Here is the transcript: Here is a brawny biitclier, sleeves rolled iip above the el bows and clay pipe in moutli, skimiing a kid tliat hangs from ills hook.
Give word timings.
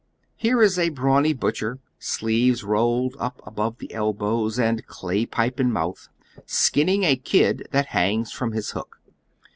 Here 0.35 0.63
is 0.63 0.79
a 0.79 0.89
brawny 0.89 1.31
biitclier, 1.35 1.77
sleeves 1.99 2.63
rolled 2.63 3.13
iip 3.19 3.33
above 3.45 3.77
the 3.77 3.93
el 3.93 4.13
bows 4.13 4.57
and 4.57 4.83
clay 4.87 5.27
pipe 5.27 5.59
in 5.59 5.71
moutli, 5.71 6.07
skimiing 6.47 7.03
a 7.03 7.15
kid 7.15 7.67
tliat 7.71 7.85
hangs 7.85 8.31
from 8.31 8.51
ills 8.55 8.71
hook. 8.71 8.99